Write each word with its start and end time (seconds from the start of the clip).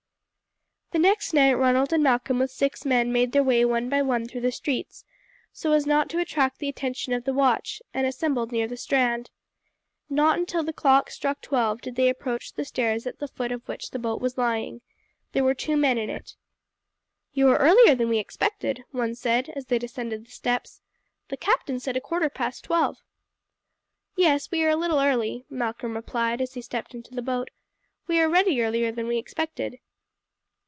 The 0.93 0.99
next 0.99 1.31
night 1.33 1.53
Ronald 1.53 1.93
and 1.93 2.03
Malcolm 2.03 2.37
with 2.39 2.51
six 2.51 2.83
men 2.83 3.13
made 3.13 3.31
their 3.31 3.45
way 3.45 3.63
one 3.63 3.87
by 3.87 4.01
one 4.01 4.27
through 4.27 4.41
the 4.41 4.51
streets 4.51 5.05
so 5.53 5.71
as 5.71 5.85
not 5.85 6.09
to 6.09 6.19
attract 6.19 6.59
the 6.59 6.67
attention 6.67 7.13
of 7.13 7.23
the 7.23 7.31
watch, 7.33 7.81
and 7.93 8.05
assembled 8.05 8.51
near 8.51 8.67
the 8.67 8.75
strand. 8.75 9.29
Not 10.09 10.37
until 10.37 10.63
the 10.63 10.73
clock 10.73 11.09
struck 11.09 11.39
twelve 11.39 11.79
did 11.79 11.95
they 11.95 12.09
approach 12.09 12.51
the 12.51 12.65
stairs 12.65 13.07
at 13.07 13.19
the 13.19 13.29
foot 13.29 13.53
of 13.53 13.65
which 13.69 13.91
the 13.91 13.99
boat 13.99 14.19
was 14.19 14.37
lying. 14.37 14.81
There 15.31 15.45
were 15.45 15.53
two 15.53 15.77
men 15.77 15.97
in 15.97 16.09
it. 16.09 16.35
"You 17.31 17.47
are 17.51 17.57
earlier 17.57 17.95
than 17.95 18.09
we 18.09 18.19
expected," 18.19 18.83
one 18.91 19.15
said 19.15 19.47
as 19.55 19.67
they 19.67 19.79
descended 19.79 20.25
the 20.25 20.31
steps. 20.31 20.81
"The 21.29 21.37
captain 21.37 21.79
said 21.79 21.95
a 21.95 22.01
quarter 22.01 22.29
past 22.29 22.65
twelve." 22.65 22.97
"Yes, 24.17 24.51
we 24.51 24.61
are 24.65 24.69
a 24.71 24.75
little 24.75 24.99
early," 24.99 25.45
Malcolm 25.49 25.95
replied 25.95 26.41
as 26.41 26.55
he 26.55 26.61
stepped 26.61 26.93
into 26.93 27.15
the 27.15 27.21
boat; 27.21 27.49
"we 28.07 28.19
are 28.19 28.27
ready 28.27 28.61
earlier 28.61 28.91
than 28.91 29.07
we 29.07 29.17
expected." 29.17 29.79